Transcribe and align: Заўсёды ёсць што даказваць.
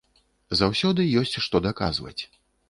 Заўсёды 0.61 1.05
ёсць 1.21 1.37
што 1.49 1.63
даказваць. 1.67 2.17